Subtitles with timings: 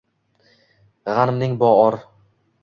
[1.11, 1.99] G‘animing bo-or!